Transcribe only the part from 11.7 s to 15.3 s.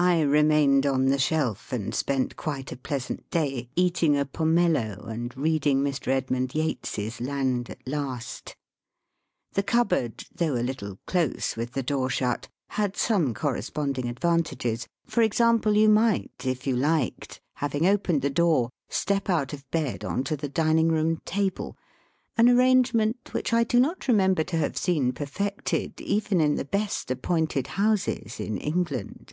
the door shut, had some corresponding advantages. For